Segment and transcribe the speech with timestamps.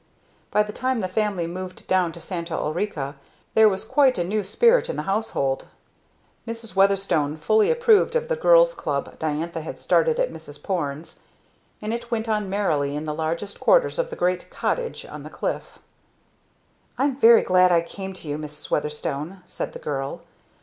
[0.49, 3.17] By the time the family moved down to Santa Ulrica,
[3.53, 5.67] there was quite a new spirit in the household.
[6.47, 6.75] Mrs.
[6.75, 10.63] Weatherstone fully approved of the Girls' Club Diantha had started at Mrs.
[10.63, 11.19] Porne's;
[11.83, 15.29] and it went on merrily in the larger quarters of the great "cottage" on the
[15.29, 15.77] cliff.
[16.97, 18.71] "I'm very glad I came to you, Mrs.
[18.71, 20.21] Weatherstone," said the girl.